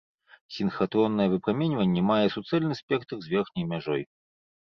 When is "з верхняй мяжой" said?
3.27-4.03